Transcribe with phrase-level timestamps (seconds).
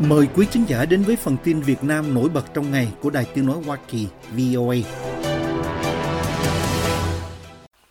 [0.00, 3.10] Mời quý khán giả đến với phần tin Việt Nam nổi bật trong ngày của
[3.10, 4.06] Đài Tiếng Nói Hoa Kỳ
[4.36, 4.76] VOA.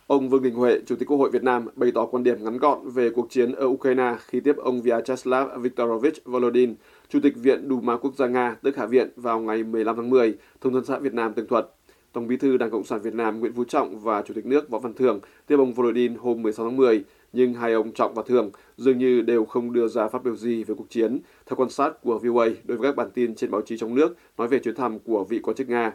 [0.06, 2.58] Ông Vương Đình Huệ, Chủ tịch Quốc hội Việt Nam, bày tỏ quan điểm ngắn
[2.58, 6.74] gọn về cuộc chiến ở Ukraine khi tiếp ông Vyacheslav Viktorovich Volodin,
[7.08, 10.34] Chủ tịch Viện Duma Quốc gia Nga, tức Hạ viện, vào ngày 15 tháng 10,
[10.60, 11.66] Thông tấn xã Việt Nam tường thuật.
[12.12, 14.70] Tổng bí thư Đảng Cộng sản Việt Nam Nguyễn Phú Trọng và Chủ tịch nước
[14.70, 17.04] Võ Văn Thưởng tiếp ông Volodin hôm 16 tháng 10,
[17.36, 20.64] nhưng hai ông Trọng và thường dường như đều không đưa ra phát biểu gì
[20.64, 23.62] về cuộc chiến, theo quan sát của VOA đối với các bản tin trên báo
[23.62, 25.92] chí trong nước nói về chuyến thăm của vị quan chức Nga.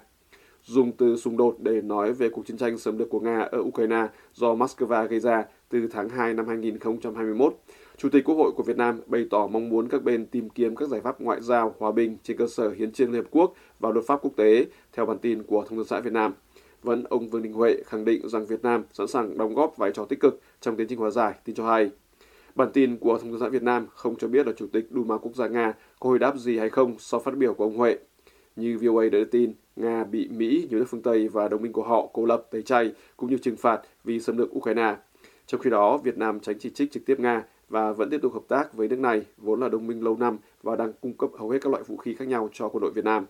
[0.63, 3.59] Dùng từ xung đột để nói về cuộc chiến tranh xâm lược của Nga ở
[3.59, 7.53] Ukraine do Moscow gây ra từ tháng 2 năm 2021,
[7.97, 10.75] Chủ tịch Quốc hội của Việt Nam bày tỏ mong muốn các bên tìm kiếm
[10.75, 13.53] các giải pháp ngoại giao hòa bình trên cơ sở hiến trương Liên Hợp Quốc
[13.80, 16.33] và luật pháp quốc tế, theo bản tin của Thông tấn xã Việt Nam.
[16.84, 19.91] Vẫn ông Vương Đình Huệ khẳng định rằng Việt Nam sẵn sàng đóng góp vai
[19.91, 21.91] trò tích cực trong tiến trình hòa giải, tin cho hay.
[22.55, 25.17] Bản tin của Thông tấn xã Việt Nam không cho biết là Chủ tịch Duma
[25.17, 27.97] Quốc gia Nga có hồi đáp gì hay không sau phát biểu của ông Huệ.
[28.55, 31.73] Như VOA đã đưa tin, Nga bị Mỹ, nhiều nước phương Tây và đồng minh
[31.73, 34.95] của họ cô lập, tẩy chay cũng như trừng phạt vì xâm lược Ukraine.
[35.48, 38.33] Trong khi đó, Việt Nam tránh chỉ trích trực tiếp Nga và vẫn tiếp tục
[38.33, 41.30] hợp tác với nước này, vốn là đồng minh lâu năm và đang cung cấp
[41.39, 43.25] hầu hết các loại vũ khí khác nhau cho quân đội Việt Nam.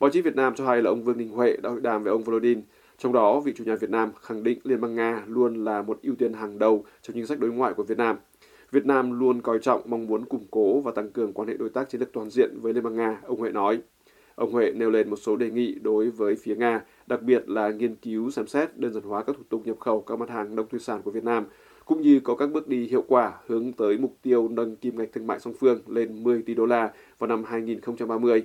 [0.00, 2.10] Báo chí Việt Nam cho hay là ông Vương Đình Huệ đã hội đàm với
[2.10, 2.62] ông Volodin,
[3.00, 5.98] trong đó vị chủ nhà Việt Nam khẳng định Liên bang Nga luôn là một
[6.02, 8.16] ưu tiên hàng đầu trong chính sách đối ngoại của Việt Nam.
[8.70, 11.68] Việt Nam luôn coi trọng mong muốn củng cố và tăng cường quan hệ đối
[11.68, 13.80] tác chiến lược toàn diện với Liên bang Nga, ông Huệ nói.
[14.34, 17.70] Ông Huệ nêu lên một số đề nghị đối với phía Nga, đặc biệt là
[17.70, 20.56] nghiên cứu xem xét đơn giản hóa các thủ tục nhập khẩu các mặt hàng
[20.56, 21.44] nông thủy sản của Việt Nam,
[21.84, 25.12] cũng như có các bước đi hiệu quả hướng tới mục tiêu nâng kim ngạch
[25.12, 28.44] thương mại song phương lên 10 tỷ đô la vào năm 2030.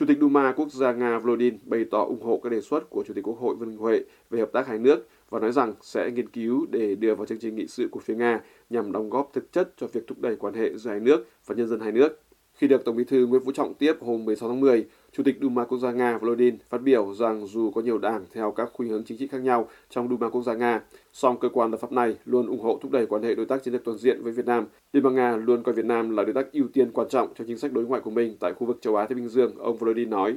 [0.00, 3.04] Chủ tịch Duma Quốc gia Nga Volodin bày tỏ ủng hộ các đề xuất của
[3.06, 5.74] Chủ tịch Quốc hội Vương Đình Huệ về hợp tác hai nước và nói rằng
[5.80, 8.40] sẽ nghiên cứu để đưa vào chương trình nghị sự của phía Nga
[8.70, 11.54] nhằm đóng góp thực chất cho việc thúc đẩy quan hệ giữa hai nước và
[11.54, 12.22] nhân dân hai nước.
[12.54, 15.38] Khi được Tổng bí thư Nguyễn Phú Trọng tiếp hôm 16 tháng 10, Chủ tịch
[15.40, 18.88] Duma Quốc gia Nga Volodin phát biểu rằng dù có nhiều đảng theo các khuynh
[18.88, 20.80] hướng chính trị khác nhau trong Duma Quốc gia Nga,
[21.12, 23.62] song cơ quan lập pháp này luôn ủng hộ thúc đẩy quan hệ đối tác
[23.62, 24.66] chiến lược toàn diện với Việt Nam.
[24.92, 27.46] Liên bang Nga luôn coi Việt Nam là đối tác ưu tiên quan trọng trong
[27.46, 29.76] chính sách đối ngoại của mình tại khu vực châu Á Thái Bình Dương, ông
[29.76, 30.36] Volodin nói.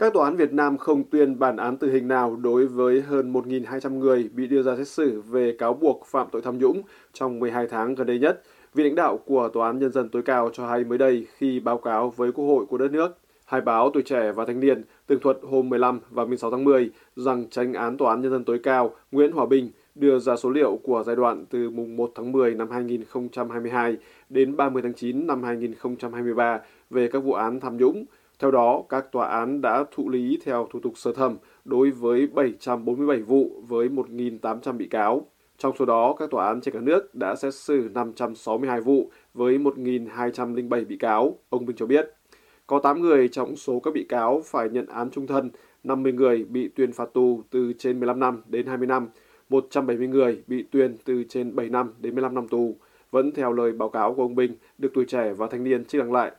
[0.00, 3.32] Các tòa án Việt Nam không tuyên bản án tử hình nào đối với hơn
[3.32, 7.38] 1.200 người bị đưa ra xét xử về cáo buộc phạm tội tham nhũng trong
[7.38, 8.42] 12 tháng gần đây nhất,
[8.74, 11.60] vị lãnh đạo của Tòa án Nhân dân tối cao cho hay mới đây khi
[11.60, 13.18] báo cáo với Quốc hội của đất nước.
[13.44, 16.90] Hai báo Tuổi Trẻ và Thanh niên tường thuật hôm 15 và 16 tháng 10
[17.16, 20.50] rằng tranh án Tòa án Nhân dân tối cao Nguyễn Hòa Bình đưa ra số
[20.50, 23.96] liệu của giai đoạn từ mùng 1 tháng 10 năm 2022
[24.28, 28.04] đến 30 tháng 9 năm 2023 về các vụ án tham nhũng.
[28.40, 32.26] Theo đó, các tòa án đã thụ lý theo thủ tục sơ thẩm đối với
[32.26, 35.26] 747 vụ với 1.800 bị cáo.
[35.58, 39.58] Trong số đó, các tòa án trên cả nước đã xét xử 562 vụ với
[39.58, 42.14] 1.207 bị cáo, ông Bình cho biết.
[42.66, 45.50] Có 8 người trong số các bị cáo phải nhận án trung thân,
[45.84, 49.08] 50 người bị tuyên phạt tù từ trên 15 năm đến 20 năm,
[49.48, 52.76] 170 người bị tuyên từ trên 7 năm đến 15 năm tù.
[53.10, 56.00] Vẫn theo lời báo cáo của ông Bình, được tuổi trẻ và thanh niên trích
[56.00, 56.32] đăng lại.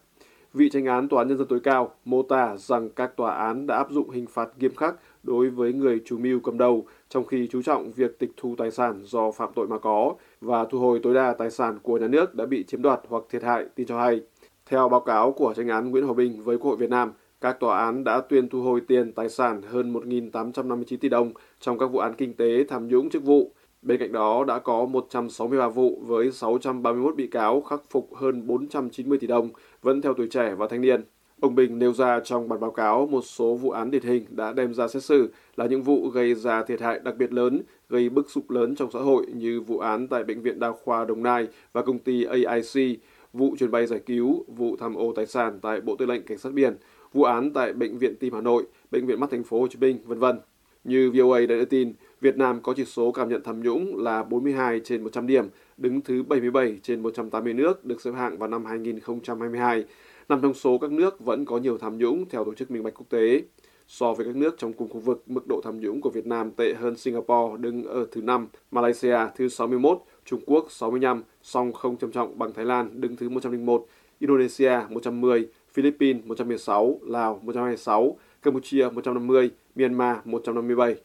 [0.53, 3.67] Vị tranh án Tòa án Nhân dân tối cao mô tả rằng các tòa án
[3.67, 7.25] đã áp dụng hình phạt nghiêm khắc đối với người chủ mưu cầm đầu, trong
[7.25, 10.79] khi chú trọng việc tịch thu tài sản do phạm tội mà có và thu
[10.79, 13.65] hồi tối đa tài sản của nhà nước đã bị chiếm đoạt hoặc thiệt hại,
[13.75, 14.21] tin cho hay.
[14.65, 17.11] Theo báo cáo của tranh án Nguyễn Hòa Bình với Quốc hội Việt Nam,
[17.41, 21.77] các tòa án đã tuyên thu hồi tiền tài sản hơn 1.859 tỷ đồng trong
[21.77, 23.51] các vụ án kinh tế tham nhũng chức vụ.
[23.81, 29.17] Bên cạnh đó đã có 163 vụ với 631 bị cáo khắc phục hơn 490
[29.17, 29.49] tỷ đồng,
[29.81, 31.03] vẫn theo tuổi trẻ và thanh niên.
[31.41, 34.53] Ông Bình nêu ra trong bản báo cáo một số vụ án điển hình đã
[34.53, 38.09] đem ra xét xử là những vụ gây ra thiệt hại đặc biệt lớn, gây
[38.09, 41.23] bức xúc lớn trong xã hội như vụ án tại Bệnh viện Đa khoa Đồng
[41.23, 42.99] Nai và công ty AIC,
[43.33, 46.37] vụ chuyến bay giải cứu, vụ tham ô tài sản tại Bộ Tư lệnh Cảnh
[46.37, 46.77] sát biển,
[47.13, 49.79] vụ án tại Bệnh viện Tim Hà Nội, Bệnh viện Mắt Thành phố Hồ Chí
[49.79, 50.39] Minh, vân vân.
[50.83, 54.23] Như VOA đã đưa tin, Việt Nam có chỉ số cảm nhận tham nhũng là
[54.23, 55.45] 42 trên 100 điểm,
[55.77, 59.85] đứng thứ 77 trên 180 nước được xếp hạng vào năm 2022
[60.29, 62.93] nằm trong số các nước vẫn có nhiều tham nhũng theo Tổ chức Minh bạch
[62.93, 63.41] Quốc tế.
[63.87, 66.51] So với các nước trong cùng khu vực, mức độ tham nhũng của Việt Nam
[66.51, 71.97] tệ hơn Singapore đứng ở thứ 5, Malaysia thứ 61, Trung Quốc 65, song không
[71.97, 73.85] trầm trọng bằng Thái Lan đứng thứ 101,
[74.19, 80.95] Indonesia 110, Philippines 116, Lào 126, Campuchia 150, Myanmar 157.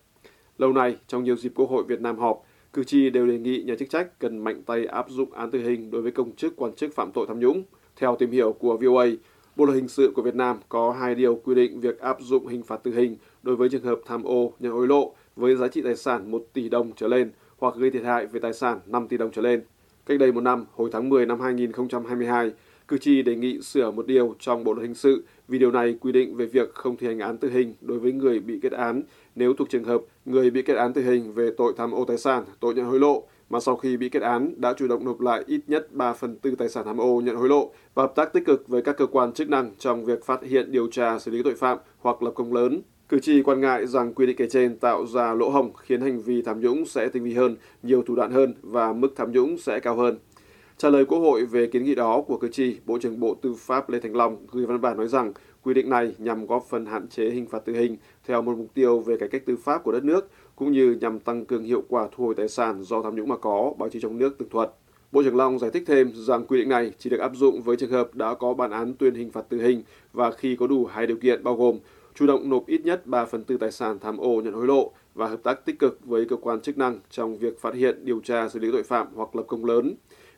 [0.58, 2.42] Lâu nay, trong nhiều dịp Quốc hội Việt Nam họp,
[2.72, 5.58] cử tri đều đề nghị nhà chức trách cần mạnh tay áp dụng án tử
[5.62, 7.62] hình đối với công chức quan chức phạm tội tham nhũng.
[7.96, 9.06] Theo tìm hiểu của VOA,
[9.56, 12.46] Bộ luật hình sự của Việt Nam có hai điều quy định việc áp dụng
[12.46, 15.68] hình phạt tử hình đối với trường hợp tham ô, nhận hối lộ với giá
[15.68, 18.80] trị tài sản 1 tỷ đồng trở lên hoặc gây thiệt hại về tài sản
[18.86, 19.62] 5 tỷ đồng trở lên.
[20.06, 22.52] Cách đây một năm, hồi tháng 10 năm 2022,
[22.88, 25.96] Cử tri đề nghị sửa một điều trong Bộ luật hình sự vì điều này
[26.00, 28.72] quy định về việc không thi hành án tử hình đối với người bị kết
[28.72, 29.02] án
[29.34, 32.18] nếu thuộc trường hợp người bị kết án tử hình về tội tham ô tài
[32.18, 35.20] sản, tội nhận hối lộ mà sau khi bị kết án đã chủ động nộp
[35.20, 38.12] lại ít nhất 3 phần tư tài sản tham ô nhận hối lộ và hợp
[38.16, 41.18] tác tích cực với các cơ quan chức năng trong việc phát hiện điều tra
[41.18, 42.82] xử lý tội phạm hoặc lập công lớn.
[43.08, 46.20] Cử tri quan ngại rằng quy định kể trên tạo ra lỗ hổng khiến hành
[46.20, 49.58] vi tham nhũng sẽ tinh vi hơn, nhiều thủ đoạn hơn và mức tham nhũng
[49.58, 50.18] sẽ cao hơn.
[50.78, 53.54] Trả lời Quốc hội về kiến nghị đó của cử tri, Bộ trưởng Bộ Tư
[53.58, 55.32] pháp Lê Thành Long gửi văn bản nói rằng
[55.62, 57.96] quy định này nhằm góp phần hạn chế hình phạt tử hình
[58.26, 61.18] theo một mục tiêu về cải cách tư pháp của đất nước, cũng như nhằm
[61.18, 64.00] tăng cường hiệu quả thu hồi tài sản do tham nhũng mà có, báo chí
[64.00, 64.70] trong nước tường thuật.
[65.12, 67.76] Bộ trưởng Long giải thích thêm rằng quy định này chỉ được áp dụng với
[67.76, 69.82] trường hợp đã có bản án tuyên hình phạt tử hình
[70.12, 71.78] và khi có đủ hai điều kiện bao gồm
[72.14, 74.92] chủ động nộp ít nhất 3 phần tư tài sản tham ô nhận hối lộ
[75.14, 78.20] và hợp tác tích cực với cơ quan chức năng trong việc phát hiện, điều
[78.20, 79.94] tra, xử lý tội phạm hoặc lập công lớn.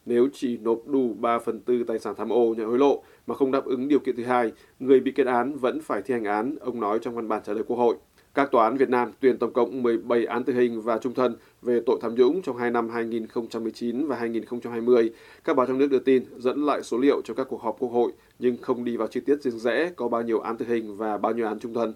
[0.08, 3.34] Nếu chỉ nộp đủ 3 phần tư tài sản tham ô nhận hối lộ mà
[3.34, 6.24] không đáp ứng điều kiện thứ hai, người bị kết án vẫn phải thi hành
[6.24, 7.96] án, ông nói trong văn bản trả lời Quốc hội.
[8.34, 11.36] Các tòa án Việt Nam tuyên tổng cộng 17 án tử hình và trung thân
[11.62, 15.10] về tội tham nhũng trong hai năm 2019 và 2020.
[15.44, 17.88] Các báo trong nước đưa tin dẫn lại số liệu cho các cuộc họp Quốc
[17.88, 20.96] hội nhưng không đi vào chi tiết riêng rẽ có bao nhiêu án tử hình
[20.96, 21.94] và bao nhiêu án trung thân.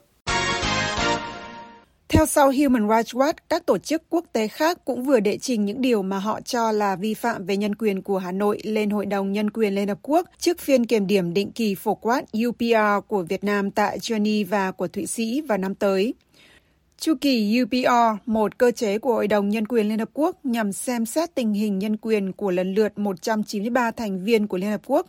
[2.12, 5.64] Theo sau Human Rights Watch, các tổ chức quốc tế khác cũng vừa đệ trình
[5.64, 8.90] những điều mà họ cho là vi phạm về nhân quyền của Hà Nội lên
[8.90, 12.24] Hội đồng Nhân quyền Liên Hợp Quốc trước phiên kiểm điểm định kỳ phổ quát
[12.48, 16.14] UPR của Việt Nam tại Geneva của Thụy Sĩ vào năm tới.
[16.98, 20.72] Chu kỳ UPR, một cơ chế của Hội đồng Nhân quyền Liên Hợp Quốc nhằm
[20.72, 24.80] xem xét tình hình nhân quyền của lần lượt 193 thành viên của Liên Hợp
[24.86, 25.06] Quốc,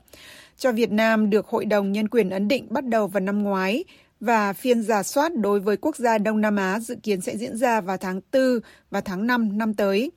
[0.57, 3.83] cho Việt Nam được Hội đồng Nhân quyền ấn định bắt đầu vào năm ngoái
[4.24, 7.58] và phiên giả soát đối với quốc gia Đông Nam Á dự kiến sẽ diễn
[7.58, 8.60] ra vào tháng 4
[8.92, 10.12] và tháng 5 năm tới.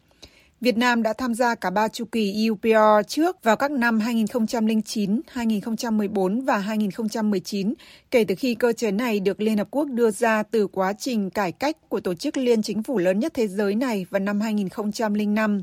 [0.60, 5.20] Việt Nam đã tham gia cả ba chu kỳ EUPR trước vào các năm 2009,
[5.28, 7.74] 2014 và 2019,
[8.10, 11.30] kể từ khi cơ chế này được Liên Hợp Quốc đưa ra từ quá trình
[11.30, 14.40] cải cách của tổ chức liên chính phủ lớn nhất thế giới này vào năm
[14.40, 15.62] 2005.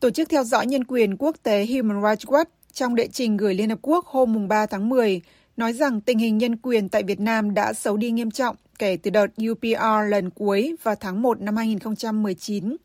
[0.00, 3.54] Tổ chức theo dõi nhân quyền quốc tế Human Rights Watch trong đệ trình gửi
[3.54, 5.20] Liên Hợp Quốc hôm 3 tháng 10
[5.60, 8.96] nói rằng tình hình nhân quyền tại Việt Nam đã xấu đi nghiêm trọng kể
[9.02, 12.76] từ đợt UPR lần cuối vào tháng 1 năm 2019.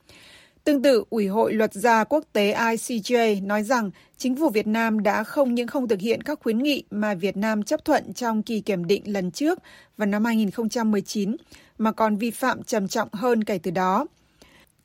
[0.63, 5.03] Tương tự, Ủy hội luật gia quốc tế ICJ nói rằng chính phủ Việt Nam
[5.03, 8.43] đã không những không thực hiện các khuyến nghị mà Việt Nam chấp thuận trong
[8.43, 9.59] kỳ kiểm định lần trước
[9.97, 11.35] vào năm 2019,
[11.77, 14.07] mà còn vi phạm trầm trọng hơn kể từ đó.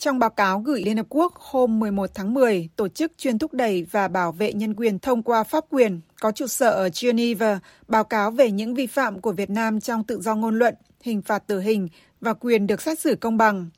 [0.00, 3.54] Trong báo cáo gửi Liên Hợp Quốc hôm 11 tháng 10, tổ chức chuyên thúc
[3.54, 7.60] đẩy và bảo vệ nhân quyền thông qua pháp quyền có trụ sở ở Geneva
[7.88, 11.22] báo cáo về những vi phạm của Việt Nam trong tự do ngôn luận, hình
[11.22, 11.88] phạt tử hình
[12.20, 13.70] và quyền được xét xử công bằng.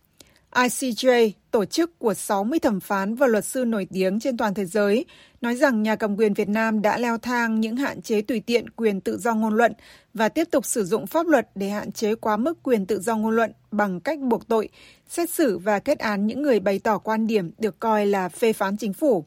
[0.53, 4.65] ICJ, tổ chức của 60 thẩm phán và luật sư nổi tiếng trên toàn thế
[4.65, 5.05] giới,
[5.41, 8.71] nói rằng nhà cầm quyền Việt Nam đã leo thang những hạn chế tùy tiện
[8.71, 9.73] quyền tự do ngôn luận
[10.15, 13.17] và tiếp tục sử dụng pháp luật để hạn chế quá mức quyền tự do
[13.17, 14.69] ngôn luận bằng cách buộc tội,
[15.09, 18.53] xét xử và kết án những người bày tỏ quan điểm được coi là phê
[18.53, 19.25] phán chính phủ.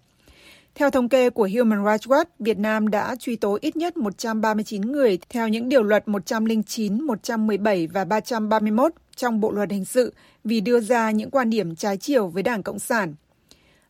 [0.76, 4.82] Theo thống kê của Human Rights Watch, Việt Nam đã truy tố ít nhất 139
[4.82, 10.14] người theo những điều luật 109, 117 và 331 trong Bộ luật hình sự
[10.44, 13.16] vì đưa ra những quan điểm trái chiều với Đảng Cộng sản.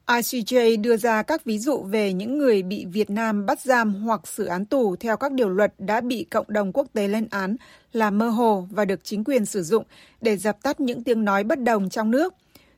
[0.08, 4.28] ICJ đưa ra các ví dụ về những người bị Việt Nam bắt giam hoặc
[4.28, 7.56] xử án tù theo các điều luật đã bị cộng đồng quốc tế lên án
[7.94, 9.84] là mơ hồ và được chính quyền sử dụng
[10.22, 12.34] để dập tắt những tiếng nói bất đồng trong nước.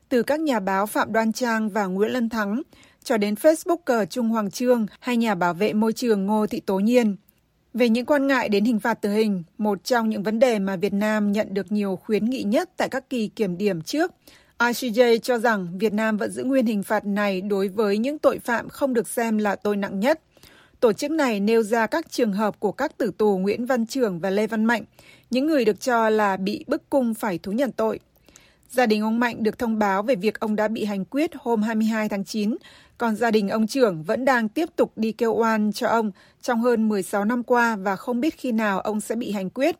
[0.08, 2.62] Từ các nhà báo Phạm Đoan Trang và Nguyễn Lân Thắng
[3.04, 6.78] cho đến Facebooker Trung Hoàng Trương hay nhà bảo vệ môi trường Ngô Thị Tố
[6.78, 7.16] Nhiên.
[7.78, 10.76] Về những quan ngại đến hình phạt tử hình, một trong những vấn đề mà
[10.76, 14.12] Việt Nam nhận được nhiều khuyến nghị nhất tại các kỳ kiểm điểm trước,
[14.58, 18.38] ICJ cho rằng Việt Nam vẫn giữ nguyên hình phạt này đối với những tội
[18.38, 20.20] phạm không được xem là tội nặng nhất.
[20.80, 24.20] Tổ chức này nêu ra các trường hợp của các tử tù Nguyễn Văn Trường
[24.20, 24.84] và Lê Văn Mạnh,
[25.30, 28.00] những người được cho là bị bức cung phải thú nhận tội.
[28.70, 31.62] Gia đình ông Mạnh được thông báo về việc ông đã bị hành quyết hôm
[31.62, 32.56] 22 tháng 9,
[32.98, 36.10] còn gia đình ông trưởng vẫn đang tiếp tục đi kêu oan cho ông
[36.42, 39.76] trong hơn 16 năm qua và không biết khi nào ông sẽ bị hành quyết.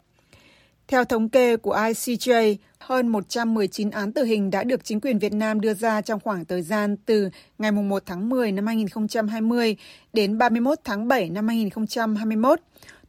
[0.88, 5.32] Theo thống kê của ICJ, hơn 119 án tử hình đã được chính quyền Việt
[5.32, 9.76] Nam đưa ra trong khoảng thời gian từ ngày 1 tháng 10 năm 2020
[10.12, 12.60] đến 31 tháng 7 năm 2021.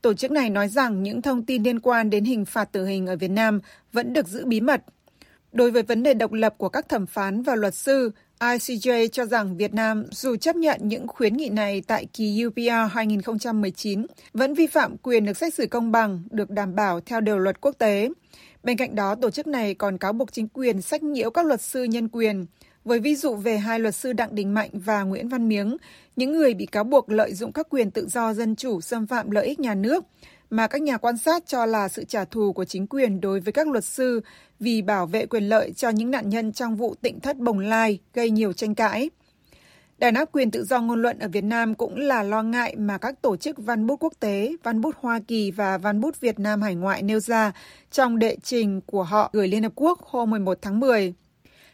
[0.01, 3.07] Tổ chức này nói rằng những thông tin liên quan đến hình phạt tử hình
[3.07, 3.59] ở Việt Nam
[3.93, 4.81] vẫn được giữ bí mật.
[5.51, 9.25] Đối với vấn đề độc lập của các thẩm phán và luật sư, ICJ cho
[9.25, 14.53] rằng Việt Nam dù chấp nhận những khuyến nghị này tại kỳ UPR 2019 vẫn
[14.53, 17.75] vi phạm quyền được xét xử công bằng được đảm bảo theo điều luật quốc
[17.77, 18.09] tế.
[18.63, 21.61] Bên cạnh đó, tổ chức này còn cáo buộc chính quyền sách nhiễu các luật
[21.61, 22.45] sư nhân quyền,
[22.85, 25.77] với ví dụ về hai luật sư Đặng Đình Mạnh và Nguyễn Văn Miếng,
[26.15, 29.31] những người bị cáo buộc lợi dụng các quyền tự do dân chủ xâm phạm
[29.31, 30.05] lợi ích nhà nước
[30.49, 33.53] mà các nhà quan sát cho là sự trả thù của chính quyền đối với
[33.53, 34.21] các luật sư
[34.59, 37.99] vì bảo vệ quyền lợi cho những nạn nhân trong vụ tịnh thất Bồng Lai
[38.13, 39.09] gây nhiều tranh cãi.
[39.97, 42.97] Đàn áp quyền tự do ngôn luận ở Việt Nam cũng là lo ngại mà
[42.97, 46.39] các tổ chức văn bút quốc tế, văn bút Hoa Kỳ và văn bút Việt
[46.39, 47.51] Nam hải ngoại nêu ra
[47.91, 51.13] trong đệ trình của họ gửi Liên Hợp Quốc hôm 11 tháng 10.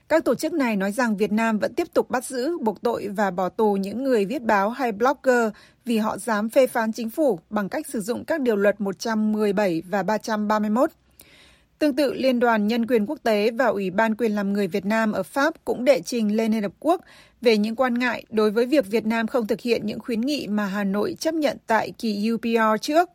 [0.10, 3.08] Các tổ chức này nói rằng Việt Nam vẫn tiếp tục bắt giữ, buộc tội
[3.08, 5.54] và bỏ tù những người viết báo hay blogger
[5.86, 9.82] vì họ dám phê phán chính phủ bằng cách sử dụng các điều luật 117
[9.90, 10.90] và 331.
[11.80, 14.86] Tương tự, Liên đoàn Nhân quyền Quốc tế và Ủy ban quyền làm người Việt
[14.86, 17.02] Nam ở Pháp cũng đệ trình lên Liên Hợp Quốc
[17.42, 20.48] về những quan ngại đối với việc Việt Nam không thực hiện những khuyến nghị
[20.48, 23.10] mà Hà Nội chấp nhận tại kỳ UPR trước.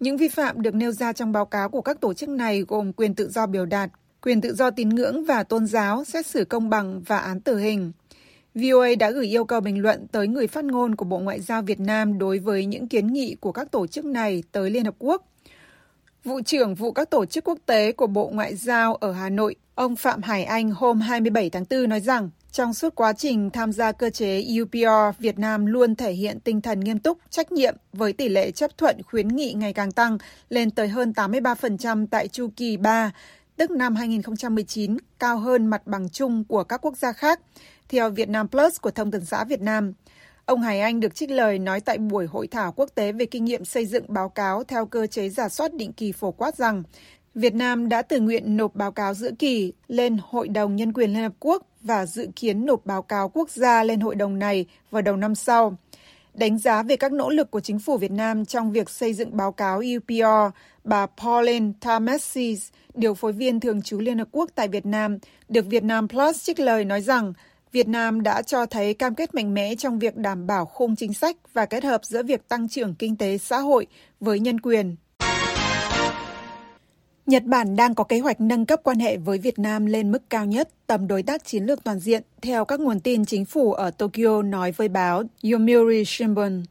[0.00, 2.92] Những vi phạm được nêu ra trong báo cáo của các tổ chức này gồm
[2.92, 3.90] quyền tự do biểu đạt,
[4.22, 7.58] quyền tự do tín ngưỡng và tôn giáo, xét xử công bằng và án tử
[7.58, 7.92] hình.
[8.54, 11.62] VOA đã gửi yêu cầu bình luận tới người phát ngôn của Bộ Ngoại giao
[11.62, 14.94] Việt Nam đối với những kiến nghị của các tổ chức này tới Liên Hợp
[14.98, 15.26] Quốc.
[16.24, 19.54] Vụ trưởng vụ các tổ chức quốc tế của Bộ Ngoại giao ở Hà Nội,
[19.74, 23.72] ông Phạm Hải Anh hôm 27 tháng 4 nói rằng trong suốt quá trình tham
[23.72, 27.74] gia cơ chế UPR, Việt Nam luôn thể hiện tinh thần nghiêm túc, trách nhiệm
[27.92, 32.28] với tỷ lệ chấp thuận khuyến nghị ngày càng tăng lên tới hơn 83% tại
[32.28, 33.12] chu kỳ 3,
[33.60, 37.40] tức năm 2019, cao hơn mặt bằng chung của các quốc gia khác,
[37.88, 39.92] theo Vietnam Plus của Thông tấn xã Việt Nam.
[40.44, 43.44] Ông Hải Anh được trích lời nói tại buổi hội thảo quốc tế về kinh
[43.44, 46.82] nghiệm xây dựng báo cáo theo cơ chế giả soát định kỳ phổ quát rằng
[47.34, 51.12] Việt Nam đã tự nguyện nộp báo cáo giữa kỳ lên Hội đồng Nhân quyền
[51.12, 54.66] Liên Hợp Quốc và dự kiến nộp báo cáo quốc gia lên hội đồng này
[54.90, 55.76] vào đầu năm sau.
[56.34, 59.36] Đánh giá về các nỗ lực của chính phủ Việt Nam trong việc xây dựng
[59.36, 64.68] báo cáo UPR, bà Pauline Tamesis, điều phối viên thường trú Liên Hợp Quốc tại
[64.68, 65.18] Việt Nam,
[65.48, 67.32] được Việt Nam Plus trích lời nói rằng
[67.72, 71.14] Việt Nam đã cho thấy cam kết mạnh mẽ trong việc đảm bảo khung chính
[71.14, 73.86] sách và kết hợp giữa việc tăng trưởng kinh tế xã hội
[74.20, 74.96] với nhân quyền.
[77.30, 80.30] Nhật Bản đang có kế hoạch nâng cấp quan hệ với Việt Nam lên mức
[80.30, 83.72] cao nhất tầm đối tác chiến lược toàn diện, theo các nguồn tin chính phủ
[83.72, 85.22] ở Tokyo nói với báo
[85.52, 86.62] Yomiuri Shimbun.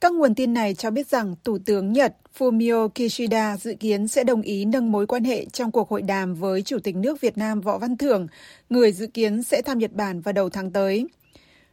[0.00, 4.24] Các nguồn tin này cho biết rằng Thủ tướng Nhật Fumio Kishida dự kiến sẽ
[4.24, 7.38] đồng ý nâng mối quan hệ trong cuộc hội đàm với Chủ tịch nước Việt
[7.38, 8.26] Nam Võ Văn Thưởng,
[8.70, 11.06] người dự kiến sẽ thăm Nhật Bản vào đầu tháng tới.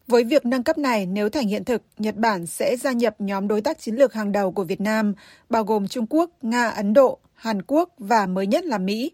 [0.07, 3.47] Với việc nâng cấp này, nếu thành hiện thực, Nhật Bản sẽ gia nhập nhóm
[3.47, 5.13] đối tác chiến lược hàng đầu của Việt Nam,
[5.49, 9.11] bao gồm Trung Quốc, Nga, Ấn Độ, Hàn Quốc và mới nhất là Mỹ.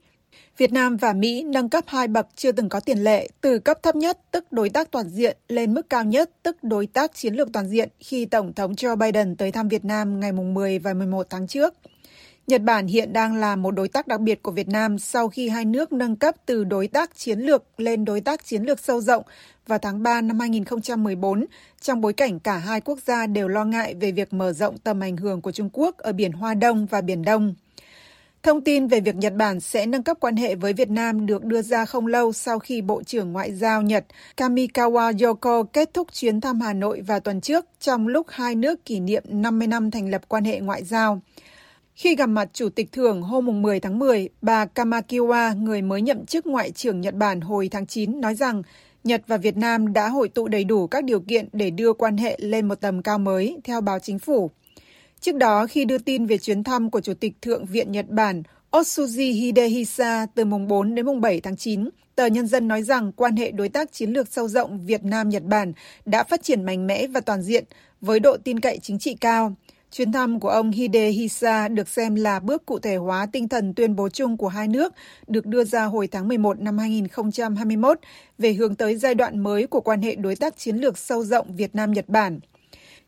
[0.57, 3.83] Việt Nam và Mỹ nâng cấp hai bậc chưa từng có tiền lệ từ cấp
[3.83, 7.33] thấp nhất tức đối tác toàn diện lên mức cao nhất tức đối tác chiến
[7.33, 10.93] lược toàn diện khi Tổng thống Joe Biden tới thăm Việt Nam ngày 10 và
[10.93, 11.73] 11 tháng trước.
[12.47, 15.49] Nhật Bản hiện đang là một đối tác đặc biệt của Việt Nam sau khi
[15.49, 19.01] hai nước nâng cấp từ đối tác chiến lược lên đối tác chiến lược sâu
[19.01, 19.23] rộng
[19.67, 21.45] vào tháng 3 năm 2014,
[21.81, 24.99] trong bối cảnh cả hai quốc gia đều lo ngại về việc mở rộng tầm
[24.99, 27.55] ảnh hưởng của Trung Quốc ở Biển Hoa Đông và Biển Đông.
[28.43, 31.43] Thông tin về việc Nhật Bản sẽ nâng cấp quan hệ với Việt Nam được
[31.43, 34.05] đưa ra không lâu sau khi Bộ trưởng Ngoại giao Nhật
[34.37, 38.85] Kamikawa Yoko kết thúc chuyến thăm Hà Nội vào tuần trước trong lúc hai nước
[38.85, 41.21] kỷ niệm 50 năm thành lập quan hệ ngoại giao.
[41.95, 46.25] Khi gặp mặt Chủ tịch thường hôm 10 tháng 10, bà Kamakiwa, người mới nhậm
[46.25, 48.63] chức Ngoại trưởng Nhật Bản hồi tháng 9, nói rằng
[49.03, 52.17] Nhật và Việt Nam đã hội tụ đầy đủ các điều kiện để đưa quan
[52.17, 54.51] hệ lên một tầm cao mới, theo báo chính phủ.
[55.19, 58.43] Trước đó, khi đưa tin về chuyến thăm của Chủ tịch Thượng viện Nhật Bản
[58.71, 63.11] Otsuji Hidehisa từ mùng 4 đến mùng 7 tháng 9, tờ Nhân dân nói rằng
[63.11, 65.73] quan hệ đối tác chiến lược sâu rộng Việt Nam-Nhật Bản
[66.05, 67.63] đã phát triển mạnh mẽ và toàn diện
[68.01, 69.55] với độ tin cậy chính trị cao.
[69.93, 73.95] Chuyến thăm của ông Hidehisa được xem là bước cụ thể hóa tinh thần tuyên
[73.95, 74.93] bố chung của hai nước
[75.27, 77.99] được đưa ra hồi tháng 11 năm 2021
[78.37, 81.55] về hướng tới giai đoạn mới của quan hệ đối tác chiến lược sâu rộng
[81.55, 82.39] Việt Nam-Nhật Bản.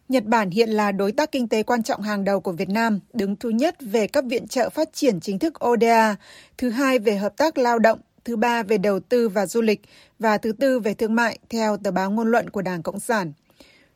[0.10, 3.00] Nhật Bản hiện là đối tác kinh tế quan trọng hàng đầu của Việt Nam,
[3.14, 6.16] đứng thứ nhất về các viện trợ phát triển chính thức ODA,
[6.58, 9.82] thứ hai về hợp tác lao động, thứ ba về đầu tư và du lịch
[10.20, 13.34] và thứ tư về thương mại, theo tờ báo ngôn luận của Đảng Cộng sản.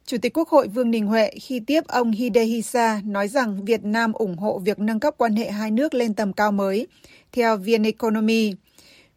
[0.10, 4.14] Chủ tịch Quốc hội Vương Đình Huệ khi tiếp ông Hidehisa nói rằng Việt Nam
[4.14, 6.88] ủng hộ việc nâng cấp quan hệ hai nước lên tầm cao mới.
[7.32, 8.54] Theo VN Economy,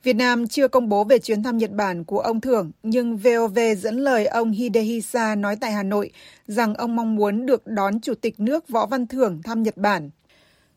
[0.02, 3.58] Việt Nam chưa công bố về chuyến thăm Nhật Bản của ông Thưởng, nhưng VOV
[3.78, 6.10] dẫn lời ông Hidehisa nói tại Hà Nội
[6.46, 10.10] rằng ông mong muốn được đón Chủ tịch nước Võ Văn Thưởng thăm Nhật Bản.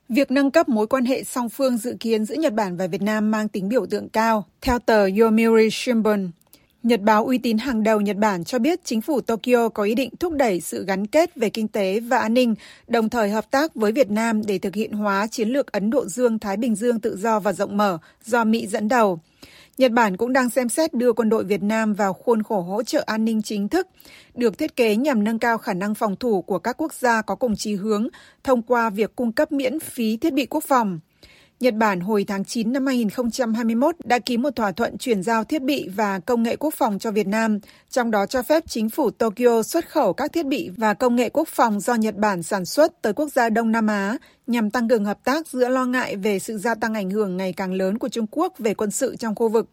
[0.10, 3.02] Việc nâng cấp mối quan hệ song phương dự kiến giữa Nhật Bản và Việt
[3.02, 6.32] Nam mang tính biểu tượng cao, theo tờ Yomiuri Shimbun.
[6.86, 9.96] Nhật báo uy tín hàng đầu Nhật Bản cho biết chính phủ Tokyo có ý
[9.96, 12.56] định thúc đẩy sự gắn kết về kinh tế và an ninh,
[12.88, 16.06] đồng thời hợp tác với Việt Nam để thực hiện hóa chiến lược Ấn Độ
[16.06, 19.20] Dương-Thái Bình Dương tự do và rộng mở do Mỹ dẫn đầu.
[19.78, 22.84] Nhật Bản cũng đang xem xét đưa quân đội Việt Nam vào khuôn khổ hỗ
[22.84, 23.88] trợ an ninh chính thức,
[24.36, 27.36] được thiết kế nhằm nâng cao khả năng phòng thủ của các quốc gia có
[27.36, 28.08] cùng chí hướng
[28.44, 31.00] thông qua việc cung cấp miễn phí thiết bị quốc phòng.
[31.60, 35.62] Nhật Bản hồi tháng 9 năm 2021 đã ký một thỏa thuận chuyển giao thiết
[35.62, 37.60] bị và công nghệ quốc phòng cho Việt Nam,
[37.90, 41.30] trong đó cho phép chính phủ Tokyo xuất khẩu các thiết bị và công nghệ
[41.30, 44.90] quốc phòng do Nhật Bản sản xuất tới quốc gia Đông Nam Á nhằm tăng
[44.90, 47.98] cường hợp tác giữa lo ngại về sự gia tăng ảnh hưởng ngày càng lớn
[47.98, 49.70] của Trung Quốc về quân sự trong khu vực.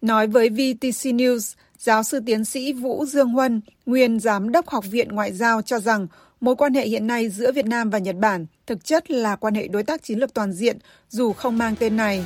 [0.00, 4.84] Nói với VTC News, giáo sư tiến sĩ Vũ Dương Huân, nguyên giám đốc Học
[4.90, 6.06] viện Ngoại giao cho rằng
[6.40, 9.54] Mối quan hệ hiện nay giữa Việt Nam và Nhật Bản thực chất là quan
[9.54, 10.78] hệ đối tác chiến lược toàn diện
[11.08, 12.24] dù không mang tên này.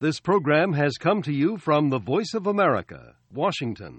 [0.00, 2.98] This program has come to you from the Voice of America,
[3.34, 3.92] Washington.